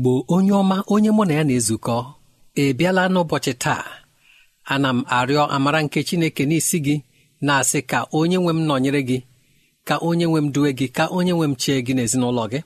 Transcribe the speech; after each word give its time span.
Igbo 0.00 0.24
onye 0.34 0.52
ọma 0.60 0.76
onye 0.94 1.10
mụ 1.16 1.22
na 1.28 1.34
ya 1.38 1.44
na-ezukọ 1.48 1.96
ị 2.62 2.64
bịala 2.78 3.02
n'ụbọchị 3.12 3.52
taa? 3.62 3.84
Ana 4.72 4.88
m 4.96 5.00
arịọ 5.18 5.42
amara 5.56 5.80
nke 5.84 5.98
chineke 6.08 6.42
n'isi 6.48 6.78
gị 6.86 6.94
na-asị 7.46 7.80
ka 7.90 7.98
onye 8.18 8.36
nwe 8.42 8.52
m 8.56 8.60
nọnyere 8.68 9.00
gị 9.08 9.18
ka 9.88 9.94
onye 10.08 10.26
nwe 10.30 10.40
m 10.44 10.48
duwe 10.54 10.70
gị 10.78 10.86
ka 10.96 11.04
onye 11.16 11.32
nwe 11.36 11.46
m 11.50 11.54
chee 11.62 11.80
gị 11.86 11.92
n'ezinụlọ 11.96 12.44
gị. 12.52 12.60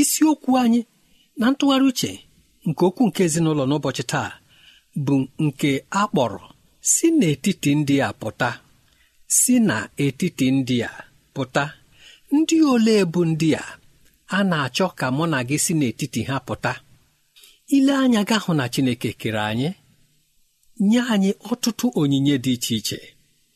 Isiokwu 0.00 0.50
anyị 0.62 0.80
na 1.38 1.46
ntụgharị 1.50 1.86
uche 1.90 2.10
nke 2.68 2.82
okwu 2.88 3.02
nke 3.08 3.20
ezinụlọ 3.26 3.62
n'ụbọchị 3.68 4.04
taa 4.12 4.30
bụ 5.04 5.14
nke 5.44 5.70
a 5.90 6.02
kpọrọ 6.10 6.40
si 6.92 7.06
n'etiti 7.18 7.70
ndị 7.78 7.94
a 8.06 8.08
pụta. 8.20 8.50
Si 9.38 9.54
n'etiti 9.66 10.46
ndị 10.56 10.76
a 10.88 10.92
pụta. 11.34 11.64
Ndị 12.36 12.56
ole 12.72 12.94
bụ 13.12 13.20
ndị 13.30 13.48
a? 13.62 13.64
A 14.38 14.44
na-achọ 14.50 14.86
ka 14.98 15.06
mụ 15.16 15.24
na 15.32 15.38
gị 15.48 15.56
si 15.64 15.72
n'etiti 15.78 16.20
ha 16.28 16.36
pụta. 16.46 16.72
Ile 17.76 17.92
anya 18.02 18.20
ga 18.28 18.36
hụ 18.44 18.52
na 18.58 18.64
Chineke 18.72 19.10
kere 19.20 19.40
anyị 19.50 19.68
nye 20.88 21.00
anyị 21.12 21.30
ọtụtụ 21.50 21.86
onyinye 22.00 22.34
dị 22.44 22.52
iche 22.56 22.74
iche 22.80 22.98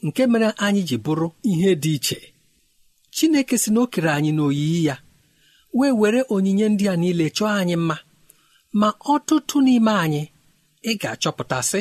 nke 0.06 0.22
mere 0.33 0.49
anyị 0.65 0.83
ji 0.88 0.97
bụrụ 1.05 1.27
ihe 1.50 1.71
dị 1.83 1.93
iche. 1.99 2.19
Chineke 3.15 3.55
si 3.62 3.69
na 3.72 3.81
o 3.81 3.87
kere 3.93 4.11
anyị 4.17 4.31
n'oyiyi 4.37 4.81
ya 4.88 4.97
wee 5.78 5.93
were 6.00 6.21
onyinye 6.34 6.67
ndị 6.72 6.84
a 6.93 6.97
niile 7.00 7.27
chọọ 7.37 7.49
anyị 7.61 7.77
mma. 7.83 7.97
Ma 8.81 8.88
ọtụtụ 9.15 9.56
n'ime 9.65 9.93
anyị 10.05 10.22
ị 10.91 10.93
ga-achọpụtasị 11.00 11.81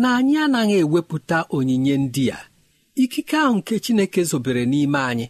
na 0.00 0.08
anyị 0.18 0.34
anaghị 0.44 0.76
ewepụta 0.84 1.38
onyinye 1.56 1.94
ndị 2.04 2.24
a. 2.36 2.38
Ikike 3.02 3.36
ahụ 3.44 3.54
nke 3.58 3.74
Chineke 3.84 4.20
zobere 4.30 4.62
n'ime 4.72 4.98
anyị 5.10 5.26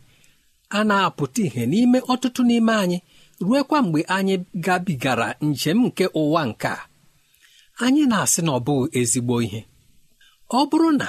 a 0.76 0.80
na-apụta 0.88 1.40
ìhè 1.46 1.62
n'ime 1.72 1.98
ọtụtụ 2.12 2.40
n'ime 2.48 2.72
anyị 2.82 2.98
ruekwa 3.46 3.78
mgbe 3.84 4.00
anyị 4.16 4.34
gabigara 4.64 5.28
njem 5.48 5.78
nke 5.86 6.04
ụwa 6.20 6.42
nke 6.50 6.68
a. 6.76 6.80
Anyị 7.84 8.02
na-asị 8.10 8.40
na 8.46 8.50
ọ 8.58 8.60
bụghị 8.66 8.86
ezigbo 8.98 9.34
ihe. 9.46 9.60
Ọ 10.58 10.60
bụrụ 10.70 10.88
na 11.00 11.08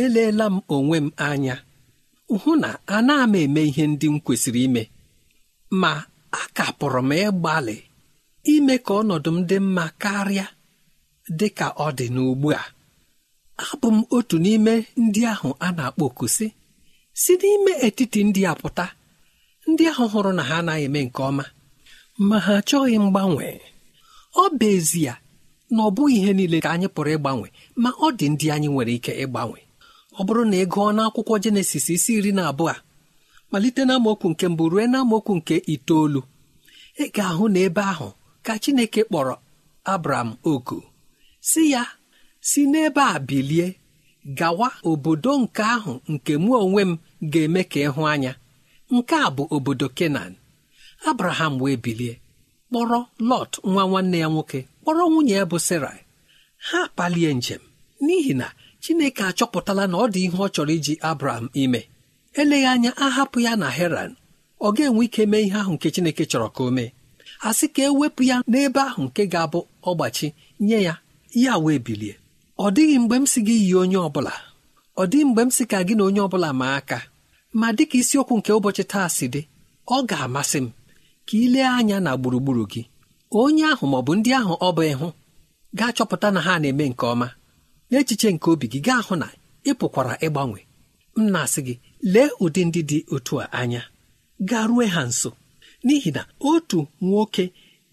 eleela 0.00 0.46
m 0.54 0.56
onwe 0.74 0.98
m 1.06 1.08
anya 1.28 1.56
hụ 2.42 2.50
na 2.62 2.70
ana 2.96 3.14
m 3.26 3.34
eme 3.42 3.60
ihe 3.70 3.84
ndị 3.92 4.06
m 4.12 4.16
kwesịrị 4.24 4.60
ime 4.68 4.82
ma 5.80 5.90
a 6.40 6.42
kapụrụ 6.56 7.00
m 7.08 7.10
ịgbalị 7.26 7.76
ime 8.54 8.74
ka 8.86 8.92
ọnọdụ 9.00 9.30
m 9.36 9.38
dị 9.48 9.56
mma 9.66 9.84
karịa 10.02 10.46
dị 11.38 11.48
ka 11.58 11.66
ọ 11.84 11.88
dị 11.98 12.06
n'ugbu 12.14 12.48
a 12.60 12.62
abụ 13.66 13.88
m 13.96 13.98
otu 14.16 14.36
n'ime 14.44 14.72
ndị 15.02 15.20
ahụ 15.32 15.48
a 15.66 15.68
na-akpọ 15.76 16.04
okusi 16.10 16.46
si 17.22 17.32
n'ime 17.40 17.72
etiti 17.86 18.20
ndị 18.28 18.42
a 18.50 18.52
pụta 18.60 18.86
ndị 19.70 19.84
ahụ 19.90 20.04
hụrụ 20.12 20.30
na 20.38 20.42
ha 20.48 20.56
anaghị 20.60 20.84
eme 20.88 21.00
nke 21.06 21.20
ọma 21.30 21.44
ma 22.28 22.36
ha 22.44 22.52
achọghị 22.60 22.96
mgbanwe. 23.04 23.46
Ọ 24.42 24.44
bụ 24.58 24.66
ezie 24.76 25.12
na 25.74 25.80
ọ 25.88 25.90
bụghị 25.96 26.16
ihe 26.20 26.32
niile 26.38 26.58
ka 26.64 26.68
anyị 26.74 26.88
pụrụ 26.94 27.10
ịgbanwe 27.16 27.46
ma 27.82 27.90
ọ 28.04 28.06
dị 28.18 28.26
ndị 28.32 28.46
anyị 28.54 28.68
nwere 28.72 28.92
ike 28.98 29.12
ịgbanwe. 29.24 29.58
Ọ 30.18 30.20
bụrụ 30.26 30.42
na 30.50 30.56
ị 30.62 30.64
gụọ 30.72 30.86
n'akwụkwọ 30.96 31.34
jenesis 31.42 31.86
isi 31.94 32.12
iri 32.18 32.32
na 32.36 32.42
abụọ 32.50 32.74
malite 33.50 33.82
n'amaokwu 33.88 34.26
nke 34.32 34.46
mbụ 34.52 34.64
ruo 34.72 34.82
n'amaokwu 34.92 35.32
nke 35.38 35.56
itoolu 35.74 36.20
ị 37.02 37.04
ga-ahụ 37.14 37.44
na 37.52 37.58
ebe 37.66 37.82
ahụ 37.92 38.08
ka 38.44 38.52
chineke 38.62 39.00
kpọrọ 39.08 39.34
abram 39.92 40.28
oku. 40.52 40.78
Si 41.48 41.62
ya 41.72 41.82
si 42.48 42.60
n'ebe 42.72 43.00
a 43.00 43.18
bilie 43.28 43.66
gawa 44.38 44.68
obodo 44.90 45.32
nke 45.42 45.62
ahụ 45.74 45.92
nke 46.12 46.32
mụ 46.44 46.50
onwe 46.64 46.82
m 46.90 46.92
ga-eme 47.32 47.62
ka 47.70 47.78
ịhụ 47.86 48.02
anya. 48.12 48.32
Nke 48.94 49.14
a 49.26 49.28
bụ 49.36 49.42
obodo 49.56 49.88
kenan. 49.88 50.32
Abraham 51.10 51.54
wee 51.62 51.76
bilie 51.76 52.14
kpọrọ 52.70 53.00
lọt 53.28 53.52
nwa 53.64 53.82
nwanne 53.90 54.18
ya 54.22 54.28
nwoke 54.28 54.60
kpọrọ 54.82 55.04
nwunye 55.10 55.32
ya 55.38 55.44
bụ 55.50 55.58
serai. 55.58 56.00
Ha 56.68 56.80
palie 56.96 57.30
njem 57.34 57.60
n'ihi 58.04 58.34
na 58.40 58.46
chineke 58.82 59.22
achọpụtala 59.30 59.84
na 59.90 59.96
ọ 59.98 60.06
dị 60.12 60.20
ihe 60.26 60.36
ọ 60.36 60.48
chọrọ 60.54 60.72
iji 60.78 60.94
abraham 61.10 61.46
ime. 61.62 61.80
Eleghị 62.40 62.66
anya 62.72 62.90
ahapụ 63.06 63.38
ya 63.46 63.52
na 63.56 63.68
heran. 63.76 64.10
Ọ 64.60 64.68
ga-enwe 64.76 65.02
ike 65.06 65.22
mee 65.30 65.40
ihe 65.46 65.58
ahụ 65.62 65.72
nke 65.76 65.88
chineke 65.94 66.24
chọrọ 66.30 66.48
ka 66.54 66.60
o 66.64 66.70
mee. 66.76 66.90
Asị 67.48 67.66
ka 67.74 67.82
ewepụ 67.88 68.22
ya 68.30 68.36
n'ebe 68.50 68.80
ahụ 68.90 69.02
nke 69.06 69.22
ga-abụ 69.32 69.60
ọgbachi 69.88 70.26
nye 70.66 70.78
ya 70.86 70.94
ya 71.42 71.52
wee 71.64 71.78
bilie. 71.86 72.14
Ọ 72.58 72.66
dịghị 72.74 72.96
mgbe 73.02 73.16
m 73.22 73.26
si 73.32 73.40
gị 73.46 73.56
yi 73.66 73.74
onye 73.82 73.96
ọbụla 74.06 74.32
ọ 75.00 75.02
dịghị 75.10 75.24
mgbe 75.28 75.42
m 75.46 75.50
si 75.56 75.64
ka 75.70 75.78
gị 75.86 75.94
na 75.96 76.02
onye 76.08 76.20
ọbụla 76.26 76.50
ma 76.60 76.66
aka 76.78 76.98
ma 77.60 77.66
dịka 77.76 77.96
isiokwu 78.00 78.34
nke 78.38 78.50
ụbọchị 78.58 78.84
taa 78.92 79.08
si 79.16 79.26
dị 79.34 79.40
ọ 79.94 79.96
ga-amasị 80.08 80.58
m 80.64 80.66
ka 81.26 81.34
ị 81.44 81.46
lee 81.54 81.68
anya 81.78 81.96
na 82.04 82.10
gburugburu 82.20 82.64
gị. 82.72 82.82
Onye 83.40 83.64
ahụ 83.72 83.84
ma 83.90 83.96
ọ 84.00 84.02
bụ 84.06 84.12
ndị 84.18 84.30
ahụ 84.40 84.54
ọ 84.66 84.68
bụ 84.76 84.82
ịhụ 84.92 85.08
ga-achọpụta 85.78 86.28
na 86.34 86.40
ha 86.46 86.52
na-eme 86.62 86.84
nke 86.90 87.04
ọma. 87.12 87.28
N'echiche 87.90 88.28
nke 88.34 88.46
obi 88.52 88.66
gị 88.72 88.78
gaa 88.86 89.00
hụ 89.06 89.14
na 89.22 89.26
ị 89.68 89.72
pụkwara 89.78 90.12
ịgbanwe. 90.26 90.60
M 91.16 91.22
na-asị 91.32 91.60
gị 91.66 91.74
lee 92.12 92.30
ụdị 92.44 92.60
ndị 92.68 92.80
dị 92.90 92.98
otu 93.14 93.34
a 93.42 93.46
anya 93.60 93.82
gaa 94.50 94.64
rue 94.70 94.86
ha 94.94 95.02
nso. 95.10 95.30
N'ihi 95.84 96.10
na 96.16 96.22
otu 96.50 96.78
nwoke 97.06 97.44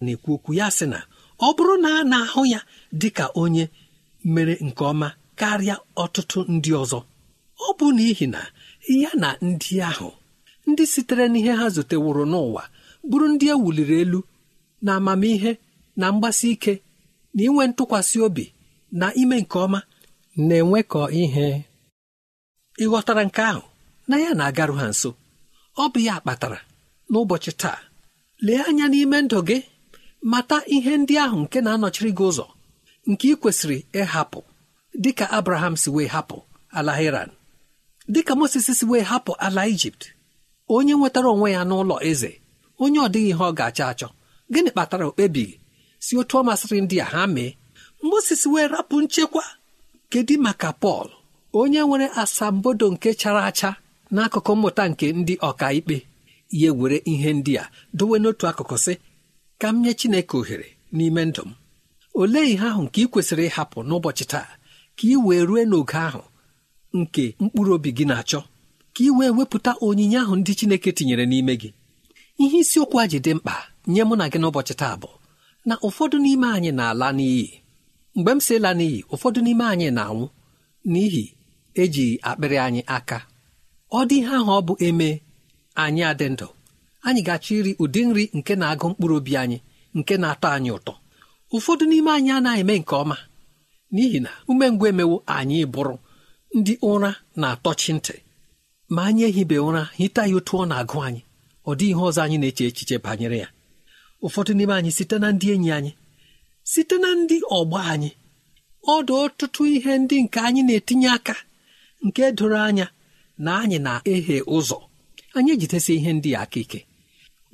na-ekwu 0.02 0.30
okwu 0.36 0.50
ya 0.58 0.66
sị 0.76 0.86
na 0.92 0.98
ọ 1.46 1.48
bụrụ 1.56 1.74
na 1.84 1.88
a 2.00 2.04
na-ahụ 2.10 2.42
ya 2.52 2.60
dị 3.00 3.08
ka 3.16 3.24
onye 3.42 3.64
mere 4.34 4.54
nke 4.66 4.82
ọma 4.92 5.08
karịa 5.40 5.76
ọtụtụ 6.02 6.38
ndị 6.54 6.70
ọzọ. 6.82 6.98
Ọ 7.66 7.68
bụ 7.78 7.86
n'ihi 7.96 8.26
na 8.34 8.40
ya 9.02 9.10
na 9.22 9.28
ndị 9.46 9.74
ahụ 9.88 10.08
ndị 10.68 10.84
sitere 10.92 11.24
n'ihe 11.32 11.52
ha 11.60 11.66
zuteworo 11.74 12.24
n'ụwa 12.32 12.62
bụrụ 13.08 13.26
ndị 13.32 13.46
e 13.52 13.54
wuliri 13.62 13.96
elu 14.02 14.20
na 14.84 14.90
amamihe 14.98 15.52
na 16.00 16.06
mgbasi 16.12 16.46
ike 16.54 16.74
na 17.34 17.40
inwe 17.46 17.62
ntụkwasị 17.70 18.16
obi 18.26 18.44
na 18.98 19.06
ime 19.22 19.36
nke 19.42 19.56
ọma 19.64 19.80
na-enwekọ 20.46 21.00
ihe. 21.22 21.46
Ịghọtara 22.82 23.22
nke 23.28 23.42
ahụ 23.50 23.62
na 24.08 24.14
ya 24.22 24.30
na-agarụ 24.38 24.74
ha 24.80 24.86
nso. 24.92 25.10
Ọ 25.82 25.84
bụ 25.92 25.98
ya 26.08 26.14
kpatara 26.22 26.58
n'ụbọchị 27.10 27.52
taa 27.62 27.78
lee 28.44 28.60
anya 28.68 28.86
n'ime 28.92 29.18
ndụ 29.24 29.38
gị 29.48 29.58
mata 30.30 30.56
ihe 30.74 30.92
ndị 31.00 31.14
ahụ 31.24 31.36
nke 31.44 31.58
na-anọchiri 31.64 32.10
gị 32.18 32.24
ụzọ 32.30 32.46
nke 33.10 33.24
ị 33.32 33.34
kwesịrị 33.40 33.78
ịhapụ. 34.00 34.38
Dịka 35.02 35.26
abraham 35.38 35.74
si 35.82 35.88
wee 35.90 36.06
hapụ 36.14 36.38
ala 36.78 36.92
iran 37.02 37.30
dịka 38.14 38.34
moses 38.40 38.66
si 38.78 38.84
wee 38.90 39.00
hapụ 39.10 39.32
ala 39.46 39.62
ijipt 39.72 40.02
onye 40.68 40.94
nwetara 40.98 41.28
onwe 41.34 41.48
ya 41.56 41.62
n'ụlọ 41.68 41.96
eze 42.10 42.30
onye 42.82 42.98
ọ 42.98 43.08
dịghị 43.12 43.28
ihe 43.32 43.44
ọ 43.48 43.52
ga-achọ 43.58 43.84
achọ 43.92 44.08
gịnị 44.52 44.70
kpatara 44.72 45.04
okpebighị 45.10 45.54
si 46.04 46.12
otu 46.20 46.34
ọ 46.38 46.42
masịrị 46.48 46.78
ndị 46.84 46.96
a 47.00 47.04
ha 47.12 47.22
mee. 47.34 47.52
Moses 48.02 48.42
wee 48.52 48.66
rapụ 48.72 48.96
nchekwa. 49.02 49.44
Kedu 50.10 50.34
maka 50.46 50.70
pọl 50.82 51.08
onye 51.60 51.80
nwere 51.86 52.06
asambodo 52.22 52.86
nke 52.92 53.10
chara 53.20 53.42
acha 53.50 53.70
n'akụkụ 54.14 54.52
mmụta 54.56 54.84
nke 54.90 55.06
ndị 55.12 55.34
ọkaikpe? 55.48 55.96
Ya 56.60 56.70
were 56.78 56.98
ihe 57.12 57.30
ndị 57.38 57.52
a 57.62 57.70
dowe 57.98 58.16
n'otu 58.22 58.44
akụkụ 58.50 58.76
sị 58.84 58.94
ka 59.60 59.68
m 59.72 59.76
nye 59.82 59.92
chineke 59.98 60.36
ohere 60.40 60.68
n'ime 60.96 61.22
ndụ 61.24 61.42
m. 61.48 61.50
Olee 62.20 62.46
ihe 62.52 62.66
ahụ 62.70 62.82
nke 62.86 62.98
ị 63.04 63.06
kwesịrị 63.12 63.44
ịhapụ 63.50 63.78
n'ụbọchị 63.88 64.24
taa? 64.32 64.48
Ka 64.96 65.04
ị 65.14 65.16
wee 65.26 65.42
rue 65.48 65.62
n'oge 65.70 65.98
ahụ 66.08 66.22
nke 66.98 67.24
mkpụrụ 67.42 67.72
obi 67.76 67.90
gị 67.96 68.04
na-achọ 68.10 68.40
ka 68.94 69.00
ị 69.08 69.10
wee 69.18 69.30
wepụta 69.36 69.70
onyinye 69.86 70.18
ahụ 70.22 70.34
ndị 70.40 70.52
chineke 70.58 70.90
tinyere 70.96 71.24
n'ime 71.30 71.54
gị. 71.60 71.70
Ihe 72.42 72.58
isiokwu 72.62 72.96
a 73.02 73.04
ji 73.10 73.18
dị 73.24 73.32
mkpa 73.38 73.54
nye 73.92 74.02
mụ 74.08 74.14
na 74.18 74.24
gị 74.32 74.38
n'ụbọchị 74.40 74.74
taa 74.80 74.94
bụ 75.00 75.08
na 75.68 75.74
ụfọdụ 75.86 76.16
n'ime 76.24 76.46
anyị 76.56 76.70
na-ala 76.78 77.08
n'iyi. 77.18 77.46
Mgbe 78.16 78.30
m 78.36 78.40
si 78.46 78.54
la 78.64 78.70
n'iyi 78.78 78.98
ụfọdụ 79.14 79.38
n'ime 79.44 79.64
anyị 79.72 79.88
na-anwụ 79.96 80.26
n'ihi 80.92 81.24
eji 81.82 82.06
akpịrị 82.28 82.56
anyị 82.66 82.80
aka. 82.96 83.18
Ọ 83.98 84.00
dị 84.08 84.16
ihe 84.20 84.32
ahụ 84.38 84.50
ọ 84.58 84.60
bụ 84.66 84.72
eme 84.86 85.08
anyị 85.82 86.02
adị 86.10 86.26
ndụ. 86.32 86.46
Anyị 87.06 87.20
ga-achọ 87.26 87.52
iri 87.58 87.72
ụdị 87.82 88.00
nri 88.08 88.24
nke 88.38 88.52
na-agụ 88.60 88.86
mkpụrụ 88.90 89.14
obi 89.20 89.32
anyị 89.42 89.58
nke 89.98 90.14
na-atọ 90.22 90.46
anyị 90.56 90.70
ụtọ. 90.78 90.92
Ụfọdụ 91.56 91.84
n'ime 91.90 92.10
anyị 92.16 92.30
anaghị 92.36 92.60
eme 92.62 92.74
nke 92.82 92.94
ọma. 93.02 93.16
N'ihi 93.94 94.18
na 94.24 94.30
umengwụ 94.50 94.84
emewo 94.90 95.16
anyị 95.36 95.58
bụrụ 95.74 95.94
ndị 96.58 96.72
ụra 96.90 97.10
na-atọchi 97.40 97.90
ntị 97.96 98.14
ma 98.94 99.00
anyị 99.08 99.22
ehibe 99.28 99.56
ụra 99.68 99.82
hita 99.98 100.22
ya 100.30 100.36
otu 100.38 100.52
ọ 100.62 100.64
na-agụ 100.70 100.98
anyị. 101.06 101.20
Ọ 101.68 101.72
dị 101.78 101.86
ihe 101.90 102.00
ọzọ 102.08 102.20
anyị 102.24 102.36
na-eche 102.40 102.64
echiche 102.70 102.96
banyere 103.04 103.38
ya. 103.42 103.48
Ụfọdụ 104.24 104.52
n'ime 104.56 104.74
anyị 104.78 104.90
site 104.96 105.16
na 105.22 105.28
ndị 105.34 105.46
enyi 105.54 105.70
anyị 105.78 105.92
site 106.72 106.96
na 107.02 107.08
ndị 107.20 107.36
ọgbọ 107.58 107.76
anyị 107.92 108.10
ọdụ 108.94 109.12
ọtụtụ 109.24 109.62
ihe 109.74 109.92
ndị 110.02 110.16
nke 110.24 110.38
anyị 110.46 110.60
na-etinye 110.66 111.08
aka 111.16 111.34
nke 112.06 112.22
doro 112.38 112.58
anya 112.68 112.86
na 113.44 113.50
anyị 113.62 113.78
na-ehe 113.86 114.36
ụzọ. 114.56 114.78
Anyị 115.36 115.50
ejidesi 115.54 115.92
ihe 115.98 116.10
ndị 116.16 116.30
aka 116.42 116.58
ike 116.64 116.80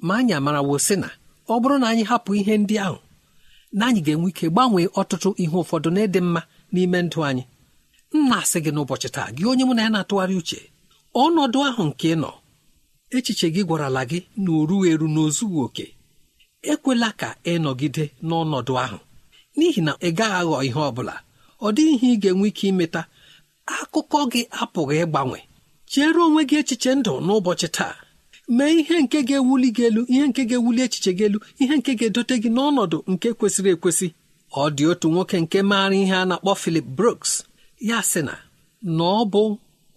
ma 0.06 0.12
anyị 0.18 0.32
amarawo 0.38 0.74
sị 0.86 0.94
na 1.02 1.08
ọ 1.52 1.54
bụrụ 1.60 1.76
na 1.80 1.86
anyị 1.92 2.04
hapụ 2.10 2.30
ihe 2.40 2.54
ndị 2.62 2.74
ahụ 2.86 2.98
na 3.78 3.82
anyị 3.88 4.00
ga-enwe 4.06 4.28
ike 4.32 4.46
gbanwee 4.52 4.86
ọtụtụ 5.00 5.28
ihe 5.42 5.56
ụfọdụ 5.62 5.88
na 5.94 6.00
ịdị 6.06 6.20
mma 6.26 6.40
n'ime 6.72 6.98
ndụ 7.06 7.18
anyị. 7.28 7.44
M 8.14 8.18
na-asị 8.28 8.58
gị 8.64 8.70
n'ụbọchị 8.74 9.08
taa 9.16 9.28
gị 9.36 9.42
onye 9.50 9.64
mụ 9.68 9.74
na 9.76 9.82
ya 9.84 9.90
na-atụgharị 9.94 10.34
uche 10.40 10.58
ọnọdụ 11.22 11.58
ahụ 11.68 11.82
nke 11.90 12.06
ị 12.14 12.16
nọ 12.22 12.30
echiche 13.16 13.46
gị 13.54 13.62
gwarala 13.68 14.02
gị 14.10 14.18
na 14.42 14.50
oru 14.60 14.76
eru 14.90 15.06
na 15.14 15.20
ozughị 15.26 15.58
oke. 15.66 15.86
Ekwela 16.70 17.08
ka 17.20 17.28
ị 17.50 17.52
nọgide 17.64 18.04
n'ọnọdụ 18.28 18.72
ahụ. 18.84 18.98
N'ihi 19.56 19.80
na 19.86 19.92
ị 20.06 20.10
gaghị 20.18 20.36
aghọ 20.40 20.56
ihe 20.68 20.80
ọ 20.88 20.90
bụla 20.96 21.14
ọ 21.66 21.68
dịghị 21.76 21.94
ihe 21.96 22.08
ị 22.14 22.20
ga-enwe 22.22 22.46
ike 22.50 22.64
imeta. 22.70 23.02
Akụkọ 23.76 24.18
gị 24.32 24.40
apụghị 24.60 24.96
ịgbanwe. 25.04 25.38
Chere 25.90 26.20
onwe 26.26 26.42
gị 26.48 26.56
echiche 26.60 26.90
ndụ 26.98 27.12
n'ụbọchị 27.26 27.68
taa. 27.76 27.94
Mee 28.56 28.72
ihe 28.80 28.96
nke 29.04 29.18
ga-ewuli 29.28 29.68
gị 29.76 29.82
elu 29.88 30.02
ihe 30.12 30.24
nke 30.28 30.42
ga-ewuli 30.50 30.80
echiche 30.86 31.12
gị 31.18 31.24
elu 31.28 31.38
ihe 31.62 31.74
nke 31.78 31.92
ga-edote 31.98 32.34
gị 32.42 32.50
n'ọnọdụ 32.56 32.98
nke 33.12 33.28
kwesịrị 33.38 33.70
ekwesị. 33.76 34.06
Ọ 34.62 34.64
dị 34.76 34.84
otu 34.90 35.06
nwoke 35.12 35.36
nke 35.44 35.58
maara 35.70 35.96
ihe 36.02 36.14
a 36.14 36.24
na-akpọ 36.28 36.52
Philip 36.62 36.84
Brooks. 36.96 37.30
Ya 37.88 37.98
sị 38.10 38.20
na 38.28 38.34
na 38.96 39.04
ọ 39.04 39.24
bụ 39.32 39.42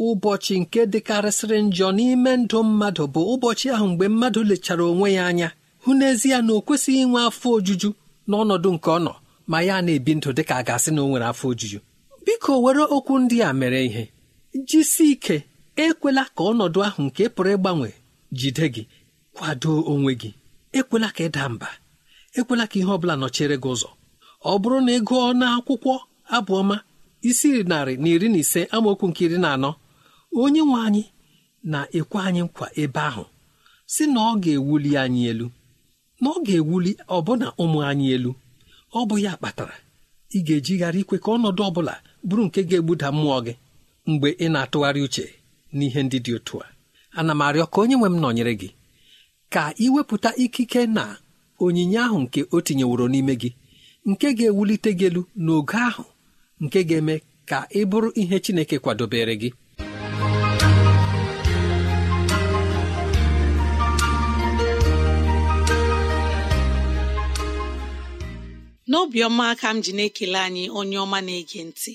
ụbọchị 0.07 0.53
nke 0.61 0.81
dịkarịsịrị 0.93 1.57
njọ 1.67 1.87
n'ime 1.97 2.31
ndụ 2.41 2.57
mmadụ 2.67 3.03
bụ 3.13 3.21
ụbọchị 3.33 3.67
ahụ 3.75 3.85
mgbe 3.91 4.05
mmadụ 4.13 4.39
lechara 4.49 4.83
onwe 4.91 5.07
ya 5.17 5.23
anya. 5.29 5.49
Hụ 5.83 5.91
n'ezie 5.99 6.37
na 6.45 6.51
o 6.53 6.59
kwesịghị 6.67 6.99
inwe 7.05 7.19
afọ 7.29 7.47
ojuju 7.57 7.89
n'ọnọdụ 8.29 8.69
nke 8.75 8.89
ọ 8.97 8.99
nọ 9.05 9.13
ma 9.51 9.57
ya 9.67 9.75
na-ebi 9.85 10.11
ndụ 10.17 10.29
dịka 10.37 10.53
a 10.59 10.63
ga-asị 10.67 10.89
na 10.93 11.01
o 11.03 11.07
nwere 11.09 11.25
afọ 11.31 11.45
ojuju. 11.51 11.79
Biko 12.25 12.51
were 12.63 12.83
okwu 12.95 13.13
ndị 13.23 13.37
a 13.47 13.53
mere 13.59 13.79
ihe. 13.89 14.03
Jisi 14.69 15.05
ike 15.13 15.35
ekwela 15.83 16.23
ka 16.35 16.41
ọnọdụ 16.49 16.79
ahụ 16.87 17.01
nke 17.07 17.23
pụrụ 17.35 17.51
ịgbanwe 17.55 17.89
jide 18.31 18.65
gị 18.73 18.83
kwado 19.35 19.71
onwe 19.91 20.13
gị. 20.21 20.29
Ekwela 20.77 21.09
ka 21.15 21.23
ịda 21.27 21.49
mba. 21.49 21.69
Ekwela 22.37 22.65
ka 22.67 22.75
ihe 22.79 22.87
ọ 22.87 22.97
bụla 23.01 23.15
nọchere 23.21 23.55
gị 23.63 23.69
ụzọ. 23.73 23.89
Ọ 24.45 24.53
bụrụ 24.61 24.77
na 24.85 24.91
ị 24.97 24.99
gụọ 25.07 25.33
n'akwụkwọ 25.39 25.93
abụọma 26.35 26.75
isi 27.29 27.49
narị 27.69 27.93
na 28.01 28.07
iri 28.13 28.27
na 28.29 28.37
ise 28.43 28.61
amaokwu 28.75 29.05
nke 29.09 29.21
iri 29.25 29.37
na 29.43 29.49
anọ 29.55 29.71
onye 30.41 30.61
nwe 30.67 30.79
anyị 30.87 31.03
na-ekwe 31.71 32.17
anyị 32.27 32.41
nkwa 32.47 32.67
ebe 32.81 32.99
ahụ 33.09 33.23
si 33.93 34.03
na 34.13 34.19
ọ 34.31 34.33
ga-ewuli 34.43 34.91
anyị 35.03 35.21
elu 35.31 35.47
na 36.21 36.27
ọ 36.29 36.37
ga-ewuli 36.45 36.91
ọbụna 37.15 37.47
ụmụ 37.61 37.79
anyị 37.89 38.07
elu. 38.15 38.31
Ọ 38.93 38.99
bụ 39.09 39.15
ya 39.25 39.33
kpatara 39.37 39.75
ị 40.35 40.39
ga-ejigharị 40.47 40.99
ikwe 41.03 41.17
ka 41.23 41.29
ọnọdụ 41.35 41.61
ọ 41.67 41.71
bụla 41.75 41.95
bụrụ 42.27 42.43
nke 42.47 42.59
ga-egbuda 42.69 43.07
mmụọ 43.15 43.37
gị 43.45 43.53
mgbe 44.09 44.29
ị 44.43 44.47
na-atụgharị 44.53 45.01
uche 45.07 45.25
n'ihe 45.77 45.99
ndị 46.03 46.17
dị 46.25 46.31
otu 46.37 46.55
a. 46.65 46.67
ana 47.19 47.33
m 47.33 47.41
arịọ 47.47 47.65
ka 47.73 47.77
onye 47.83 47.95
nwe 47.97 48.09
m 48.13 48.17
nọnyere 48.23 48.53
gị. 48.61 48.69
Ka 49.53 49.63
ị 49.83 49.85
wepụta 49.93 50.29
ikike 50.43 50.81
na 50.95 51.03
onyinye 51.63 51.99
ahụ 52.05 52.17
nke 52.23 52.39
o 52.55 52.57
tinyeworo 52.65 53.05
n'ime 53.11 53.33
gị 53.41 53.49
nke 54.09 54.27
ga-ewulite 54.37 54.89
gị 54.99 55.05
elu 55.09 55.21
n'oge 55.43 55.77
ahụ 55.89 56.03
nke 56.63 56.79
ga-eme 56.89 57.15
ka 57.49 57.57
ị 57.79 57.81
bụrụ 57.89 58.09
ihe 58.21 58.37
Chineke 58.43 58.75
kwadobere 58.83 59.35
gị. 59.41 59.49
N'obiọma 68.89 69.43
aka 69.53 69.67
m 69.73 69.77
ji 69.83 69.91
na-ekele 69.97 70.39
anyị 70.47 70.63
onye 70.79 70.97
ọma 71.05 71.19
na-ege 71.25 71.61
ntị. 71.69 71.91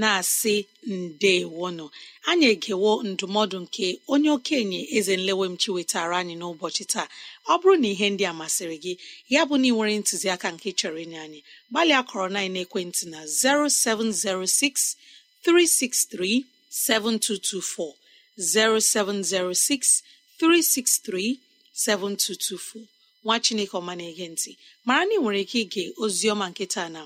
Na-asị 0.00 0.54
ndeewono 0.96 1.86
anyị 2.30 2.46
egewo 2.54 2.90
ndụmọdụ 3.10 3.56
nke 3.64 3.86
onye 4.12 4.30
okenye 4.36 4.80
eze 4.96 5.14
nlewemchi 5.20 5.68
wetara 5.76 6.14
anyị 6.22 6.34
n'ụbọchị 6.40 6.84
taa. 6.92 7.08
Ọ 7.52 7.54
bụrụ 7.60 7.74
na 7.82 7.88
ihe 7.94 8.06
ndị 8.12 8.24
a 8.30 8.32
masịrị 8.40 8.76
gị 8.84 8.92
ya 9.34 9.40
bụ 9.48 9.54
na 9.60 9.66
ị 9.70 9.72
nwere 9.74 9.94
ntụziaka 10.00 10.48
nke 10.54 10.68
chọrọ 10.78 10.98
inye 11.04 11.18
anyị 11.26 11.40
gbalịa 11.70 12.00
kọrọ 12.08 12.26
na 12.34 12.40
ekwentị 12.62 13.04
na 13.12 13.20
0706 13.24 14.96
363 15.44 16.44
7224 16.70 17.94
0706 18.38 20.02
363 20.40 21.36
7224 21.74 22.80
nwa 23.24 23.36
chineke 23.44 23.74
ọma 23.80 23.92
na-ege 23.98 24.26
ntị 24.34 24.50
mara 24.86 25.02
na 25.08 25.12
ị 25.16 25.20
nwere 25.22 25.40
ike 25.44 25.58
ige 25.64 25.84
oziọma 26.04 26.46
nkịta 26.50 26.84
na 26.94 27.00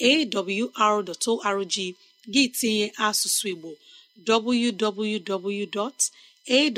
www.awr.org 0.00 1.74
gị 2.32 2.42
tinye 2.58 2.86
asụsụ 3.06 3.46
igbo 3.52 3.70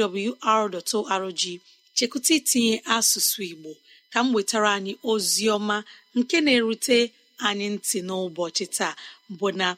www.awr.org 0.06 1.42
chekwụta 1.96 2.32
itinye 2.38 2.75
asụsụ 2.96 3.40
igbo 3.52 3.70
ka 4.12 4.18
m 4.25 4.35
wetara 4.35 4.70
anyị 4.76 4.92
ozi 5.11 5.44
ọma 5.56 5.76
nke 6.18 6.37
na-erute 6.44 6.99
anyị 7.46 7.66
ntị 7.75 7.99
n'ụbọchị 8.06 8.64
taa 8.76 8.94
bụ 9.38 9.46
na 9.61 9.68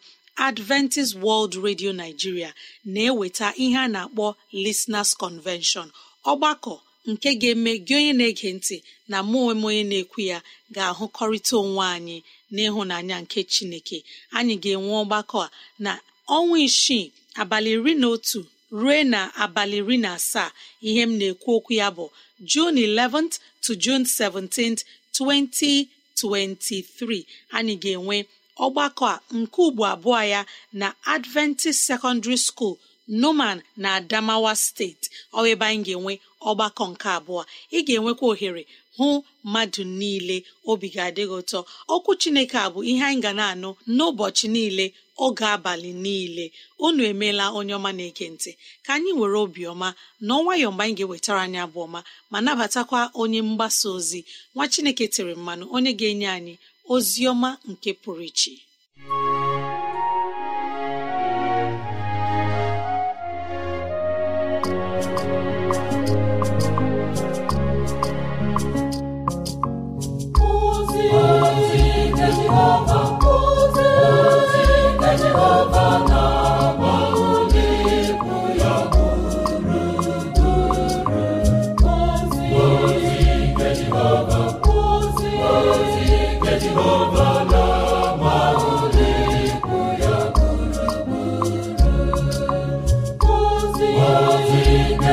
adventist 0.48 1.12
world 1.24 1.52
radio 1.66 1.90
nigeria 2.00 2.50
na-eweta 2.92 3.46
ihe 3.64 3.76
a 3.78 3.88
na-akpọ 3.94 4.26
listeners 4.64 5.10
convention 5.22 5.86
ọgbakọ 6.30 6.74
nke 7.10 7.28
ga-eme 7.40 7.72
gị 7.86 7.94
onye 7.98 8.12
na-ege 8.18 8.48
ntị 8.58 8.76
na 9.10 9.18
mụ 9.30 9.38
onwe 9.50 9.66
onye 9.70 9.84
na-ekwu 9.90 10.20
ya 10.30 10.38
ga-ahụkọrịta 10.74 11.54
onwe 11.62 11.84
anyị 11.96 12.16
n'ịhụnanya 12.54 13.16
nke 13.24 13.40
chineke 13.52 13.98
anyị 14.36 14.54
ga-enwe 14.62 14.92
ọgbakọ 15.02 15.38
a. 15.46 15.48
Na 15.84 15.92
ọnwa 16.36 16.56
isii 16.66 17.06
abalị 17.40 17.70
iri 17.76 17.92
na 18.00 18.06
otu 18.14 18.40
ruo 18.80 18.98
na 19.12 19.20
abalị 19.44 19.76
iri 19.82 19.96
na 20.04 20.10
asaa 20.18 20.50
ihe 20.88 21.02
m 21.08 21.12
na-ekwu 21.18 21.50
okwu 21.56 21.72
ya 21.80 21.88
bụ 21.96 22.06
June 22.50 22.76
11th 22.86 23.34
to 23.64 23.70
June 23.84 24.04
17th 24.18 24.80
2023 25.14 27.24
anyị 27.56 27.74
ga-enwe 27.82 28.16
ọgbakọ 28.64 29.04
a 29.14 29.16
nke 29.38 29.58
ugbo 29.66 29.82
abụọ 29.94 30.20
ya 30.32 30.40
na 30.80 30.88
Adventist 31.14 31.80
Secondary 31.88 32.36
School 32.46 32.74
Numan 33.20 33.58
na 33.82 33.88
Adamawa 33.98 34.52
steeti 34.64 35.06
ọ 35.38 35.48
ebe 35.52 35.64
anyị 35.70 35.82
ga-enwe 35.86 36.12
ọgbakọ 36.50 36.84
nke 36.92 37.08
abụọ. 37.18 37.42
Ị 37.76 37.78
ga-enwekwa 37.86 38.26
ohere 38.32 38.62
hụ 38.98 39.08
mmadụ 39.44 39.82
niile 39.98 40.36
obi 40.70 40.86
ga-adịghị 40.94 41.34
ụtọ. 41.40 41.58
Okwu 41.94 42.10
Chineke 42.20 42.56
a 42.58 42.68
bụ 42.72 42.80
ihe 42.90 43.04
anyị 43.08 43.20
ga 43.24 43.32
na-anụ 43.38 43.70
n'ụbọchị 43.96 44.46
niile 44.54 44.84
oge 45.24 45.44
abalị 45.54 45.90
niile. 46.04 46.44
Unu 46.86 47.02
emeela 47.10 47.44
onye 47.58 47.72
ọma 47.78 47.90
na-ege 47.98 48.26
ntị. 48.34 48.50
Ka 48.84 48.90
anyị 48.96 49.10
were 49.18 49.38
obiọma 49.44 49.88
na 50.26 50.32
ọnwayọ 50.38 50.68
mgbe 50.72 50.82
anyị 50.84 50.94
ga-ewetara 50.98 51.40
anyị 51.46 51.58
abụ 51.64 51.78
ọma 51.86 52.00
ma 52.30 52.38
nabatakwa 52.44 53.00
onye 53.20 53.40
mgbasa 53.48 53.86
ozi. 53.96 54.20
Nwa 54.54 54.64
Chineke 54.72 55.04
tere 55.14 55.32
mmanụ 55.40 55.64
onye 55.76 55.90
ga-enye 55.98 56.28
anyị 56.36 56.54
ozi 56.94 57.20
ọma 57.32 57.50
nke 57.70 57.90
pụrụ 58.02 58.22
iche. 58.30 58.52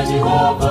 Jehovah. 0.06 0.65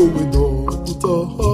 go 0.00 0.06
with 0.06 1.04
all 1.04 1.49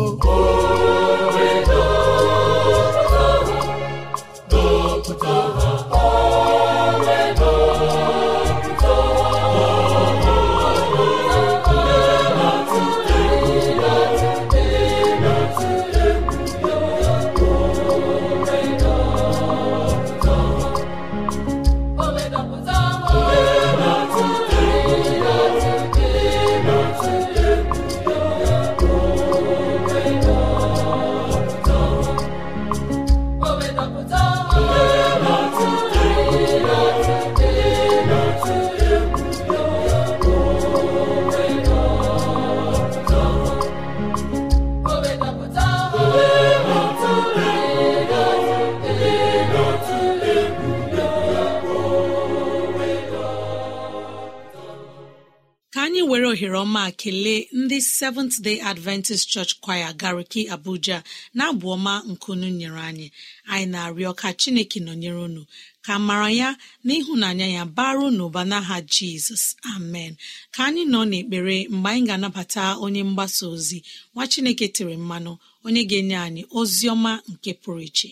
ohere 56.03 56.59
ọma 56.65 56.85
kelee 57.01 57.49
ndị 57.53 57.81
seventh 57.81 58.37
day 58.41 58.59
adventist 58.61 59.29
church 59.29 59.53
choir 59.65 59.93
gariki 60.01 60.43
abuja 60.55 61.03
na-abụ 61.35 61.67
ọma 61.77 61.95
nkunu 62.11 62.49
nyere 62.59 62.81
anyị. 62.89 63.07
Anyị 63.53 63.67
na-arịọ 63.73 64.13
ka 64.21 64.29
chineke 64.41 64.79
nọnyere 64.81 65.21
unu 65.27 65.43
ka 65.87 65.95
mara 65.99 66.31
ya 66.41 66.57
na 66.85 66.93
ịhụnanya 66.99 67.47
ya 67.57 67.65
baru 67.77 68.07
n'ụba 68.17 68.43
n'aha 68.51 68.77
jizọs. 68.93 69.45
Amen. 69.75 70.13
Ka 70.55 70.61
anyị 70.69 70.83
nọ 70.93 71.01
n'ekpere 71.11 71.57
mgbe 71.75 71.89
anyị 71.91 72.05
ga-anabata 72.09 72.63
onye 72.85 73.03
mgbasa 73.09 73.45
ozi 73.55 73.79
nwa 74.15 74.25
chineke 74.33 74.67
tere 74.69 74.97
mmanụ 74.97 75.33
onye 75.67 75.83
ga-enye 75.91 76.17
anyị 76.27 76.43
ozi 76.59 76.85
ọma 76.95 77.13
nke 77.31 77.51
pụrụ 77.63 77.81
iche. 77.89 78.11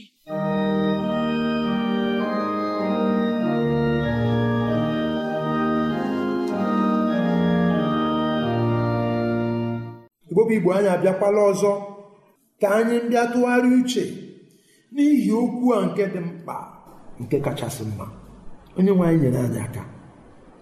Igbobi 10.35 10.55
igbo 10.59 10.71
anyị 10.77 10.89
abịakwala 10.95 11.41
ọzọ. 11.51 11.73
Ka 12.61 12.67
anyị 12.79 12.97
ndị 13.05 13.17
atụgharị 13.25 13.69
uche 13.81 14.05
n'ihi 14.95 15.31
okwu 15.41 15.67
a 15.77 15.87
nke 15.87 16.05
dị 16.13 16.21
mkpa 16.27 16.57
nke 17.21 17.37
kachasị 17.45 17.83
mma. 17.91 18.07
Onye 18.77 18.93
nwe 18.95 19.05
anyị 19.09 19.19
nyere 19.23 19.39
anyị 19.47 19.59
aka 19.67 19.83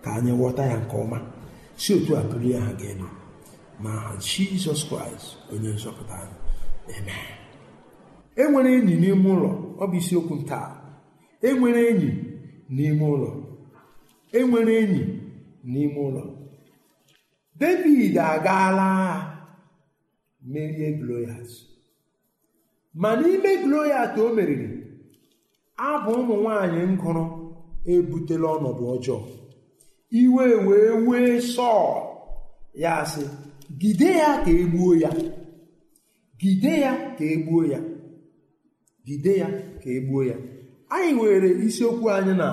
ka 0.02 0.08
anyị 0.16 0.32
ghọta 0.38 0.62
ya 0.70 0.76
nke 0.82 0.94
ọma. 1.04 1.18
Si 1.80 1.90
otu 1.96 2.12
a 2.16 2.22
bulie 2.28 2.56
ha 2.64 2.70
ga-elu 2.78 3.08
ma 3.82 3.90
ha 4.02 4.10
jizọs 4.26 4.80
kraịst 4.88 5.26
onye 5.52 5.68
nzọpụta 5.76 6.14
anyị. 6.22 6.36
Amen. 6.96 7.26
Enwere 8.42 8.70
enyi 8.78 8.94
n'ime 9.00 9.28
ụlọ 9.34 9.50
ọ 9.82 9.84
bụ 9.90 9.96
isiokwu 10.00 10.34
taa. 10.50 10.68
Enwere 11.48 11.80
enyi 11.90 12.10
n'ime 12.74 13.04
ụlọ. 13.14 13.30
Enwere 14.38 14.72
enyi 14.82 15.02
n'ime 15.72 15.98
ụlọ. 16.06 16.22
David 17.60 18.16
agaala. 18.18 18.88
agha 18.92 19.31
merie 20.44 20.92
Goliat 20.98 21.48
ma 22.94 23.16
n'ime 23.16 23.50
Goliat 23.62 24.18
o 24.18 24.34
meriri 24.36 24.68
abụ 25.76 26.10
ụmụ 26.20 26.34
nwanyị 26.42 26.82
ngụrụ 26.94 27.24
ebutela 27.92 28.48
ọnọdụ 28.56 28.84
ọjọọ. 28.94 29.18
Iwe 30.20 30.44
wee 30.66 30.90
wee 31.06 31.40
Sọl. 31.54 31.88
Ya 32.82 33.04
sị 33.12 33.22
gide 33.80 34.10
ya 34.20 34.30
ka 34.44 34.50
egbuo 34.50 34.92
ya. 35.02 35.10
Gide 36.40 36.72
ya 36.84 36.92
ka 37.18 37.24
egbuo 37.34 37.62
ya. 37.72 37.80
Gide 39.06 39.32
ya 39.40 39.48
ka 39.82 39.88
egbuo 39.96 40.22
ya. 40.30 40.36
Anyị 40.94 41.12
were 41.20 41.48
isiokwu 41.66 42.06
anyị 42.16 42.34
na 42.40 42.48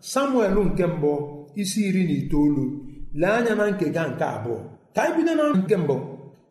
samuel 0.00 0.54
nke 0.64 0.84
mbụ 0.86 1.12
isi 1.60 1.80
iri 1.88 2.02
na 2.08 2.12
itoolu. 2.20 2.64
Lee 3.20 3.26
anya 3.36 3.54
na 3.58 3.64
nkega 3.70 4.02
nke 4.10 4.24
abụọ. 4.36 4.58
Ka 4.94 5.00
anyị 5.02 5.14
bido 5.16 5.32
na 5.34 5.44
nke 5.58 5.76
mbụ. 5.76 5.96